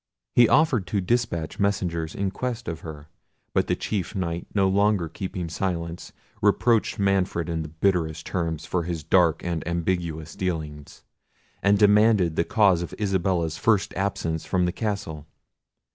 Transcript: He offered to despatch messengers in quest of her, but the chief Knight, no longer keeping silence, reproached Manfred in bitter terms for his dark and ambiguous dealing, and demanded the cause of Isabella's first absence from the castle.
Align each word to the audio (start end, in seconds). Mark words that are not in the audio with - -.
He 0.33 0.49
offered 0.49 0.87
to 0.87 0.99
despatch 0.99 1.59
messengers 1.59 2.15
in 2.15 2.31
quest 2.31 2.67
of 2.67 2.79
her, 2.79 3.07
but 3.53 3.67
the 3.67 3.75
chief 3.75 4.15
Knight, 4.15 4.47
no 4.51 4.67
longer 4.67 5.07
keeping 5.07 5.47
silence, 5.47 6.11
reproached 6.41 6.97
Manfred 6.97 7.47
in 7.47 7.75
bitter 7.81 8.11
terms 8.11 8.65
for 8.65 8.81
his 8.81 9.03
dark 9.03 9.43
and 9.43 9.61
ambiguous 9.67 10.35
dealing, 10.35 10.87
and 11.61 11.77
demanded 11.77 12.35
the 12.35 12.43
cause 12.43 12.81
of 12.81 12.95
Isabella's 12.99 13.59
first 13.59 13.93
absence 13.93 14.43
from 14.43 14.65
the 14.65 14.71
castle. 14.71 15.27